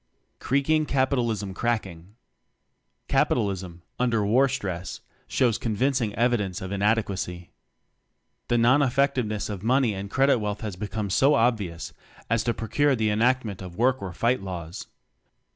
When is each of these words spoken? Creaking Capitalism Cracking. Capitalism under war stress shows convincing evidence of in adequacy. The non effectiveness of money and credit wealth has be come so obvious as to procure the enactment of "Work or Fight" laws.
Creaking 0.39 0.87
Capitalism 0.87 1.53
Cracking. 1.53 2.15
Capitalism 3.07 3.83
under 3.99 4.25
war 4.25 4.49
stress 4.49 5.01
shows 5.27 5.59
convincing 5.59 6.15
evidence 6.15 6.59
of 6.59 6.71
in 6.71 6.81
adequacy. 6.81 7.51
The 8.47 8.57
non 8.57 8.81
effectiveness 8.81 9.47
of 9.47 9.61
money 9.61 9.93
and 9.93 10.09
credit 10.09 10.39
wealth 10.39 10.61
has 10.61 10.75
be 10.75 10.87
come 10.87 11.11
so 11.11 11.35
obvious 11.35 11.93
as 12.31 12.43
to 12.45 12.53
procure 12.55 12.95
the 12.95 13.11
enactment 13.11 13.61
of 13.61 13.75
"Work 13.75 14.01
or 14.01 14.11
Fight" 14.11 14.41
laws. 14.41 14.87